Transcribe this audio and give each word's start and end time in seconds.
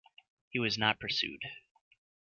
He 0.49 0.57
was 0.57 0.79
not 0.79 0.99
pursued. 0.99 1.43